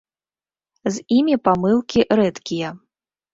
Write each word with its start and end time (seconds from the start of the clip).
З 0.95 1.03
імі 1.17 1.35
памылкі 1.49 2.07
рэдкія. 2.21 2.73